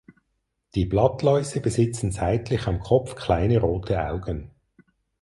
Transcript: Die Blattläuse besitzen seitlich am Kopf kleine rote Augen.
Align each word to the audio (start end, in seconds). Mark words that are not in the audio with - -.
Die 0.73 0.87
Blattläuse 0.87 1.61
besitzen 1.61 2.11
seitlich 2.11 2.65
am 2.65 2.79
Kopf 2.79 3.13
kleine 3.13 3.59
rote 3.61 4.03
Augen. 4.03 4.49